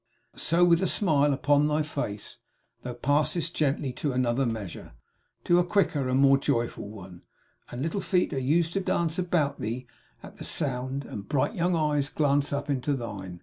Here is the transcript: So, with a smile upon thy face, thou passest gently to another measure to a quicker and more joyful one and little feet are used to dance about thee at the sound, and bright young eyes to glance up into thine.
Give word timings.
So, 0.35 0.65
with 0.65 0.81
a 0.81 0.87
smile 0.87 1.31
upon 1.31 1.67
thy 1.67 1.83
face, 1.83 2.37
thou 2.81 2.93
passest 2.93 3.55
gently 3.55 3.93
to 3.93 4.13
another 4.13 4.47
measure 4.47 4.93
to 5.43 5.59
a 5.59 5.63
quicker 5.63 6.09
and 6.09 6.19
more 6.19 6.39
joyful 6.39 6.89
one 6.89 7.21
and 7.69 7.83
little 7.83 8.01
feet 8.01 8.33
are 8.33 8.39
used 8.39 8.73
to 8.73 8.79
dance 8.79 9.19
about 9.19 9.59
thee 9.59 9.85
at 10.23 10.37
the 10.37 10.43
sound, 10.43 11.05
and 11.05 11.29
bright 11.29 11.53
young 11.53 11.75
eyes 11.75 12.09
to 12.09 12.15
glance 12.15 12.51
up 12.51 12.67
into 12.67 12.93
thine. 12.93 13.39